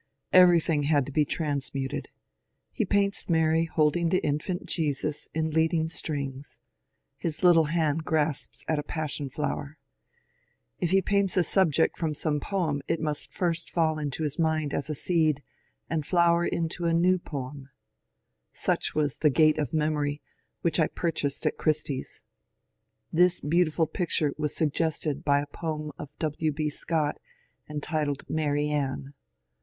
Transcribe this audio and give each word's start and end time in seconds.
Everything 0.33 0.81
had 0.89 1.05
to 1.05 1.11
be 1.11 1.25
transmuted. 1.25 2.09
He 2.71 2.85
paints 2.85 3.27
Maiy 3.27 3.67
holding 3.69 4.09
the 4.09 4.17
infant 4.25 4.65
Jesus 4.65 5.29
in 5.35 5.51
leading 5.51 5.87
strings; 5.87 6.57
his 7.19 7.43
little 7.43 7.65
hand 7.65 8.03
grasps 8.03 8.65
at 8.67 8.79
a 8.79 8.83
passion 8.83 9.29
flower. 9.29 9.77
If 10.79 10.89
he 10.89 11.03
paints 11.03 11.37
a 11.37 11.43
subject 11.43 11.99
from 11.99 12.15
some 12.15 12.39
poem 12.39 12.81
it 12.87 12.99
must 12.99 13.31
first 13.31 13.69
fall 13.69 13.99
into 13.99 14.23
his 14.23 14.39
mind 14.39 14.73
as 14.73 14.89
a 14.89 14.95
seed 14.95 15.43
and 15.87 16.03
flower 16.03 16.47
into 16.47 16.85
a 16.85 16.93
new 16.95 17.19
poem. 17.19 17.69
Such 18.51 18.95
was 18.95 19.19
the 19.19 19.29
^^ 19.31 19.31
Grate 19.35 19.59
of 19.59 19.71
Memory," 19.71 20.19
which 20.61 20.79
I 20.79 20.87
pur 20.87 21.11
chased 21.11 21.45
at 21.45 21.59
Christie's. 21.59 22.21
This 23.13 23.39
beautiful 23.39 23.85
picture 23.85 24.33
was 24.35 24.55
suggested 24.55 25.23
by 25.23 25.41
a 25.41 25.45
poem 25.45 25.91
of 25.99 26.17
W. 26.17 26.51
B. 26.51 26.71
Scott, 26.71 27.19
entitled 27.69 28.25
*^ 28.27 28.29
Mary 28.31 28.67
Anne." 28.67 29.13